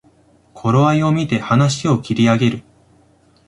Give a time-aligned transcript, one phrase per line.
[0.55, 2.63] 頃合いをみて話を切り上げる